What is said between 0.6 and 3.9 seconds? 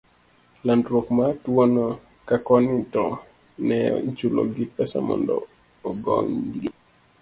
landruok mar tuwono, ka koni to ne